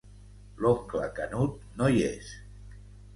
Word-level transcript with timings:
L'oncle 0.63 1.03
Canut 1.19 1.59
no 1.81 1.91
hi 1.91 2.01
és. 2.07 2.31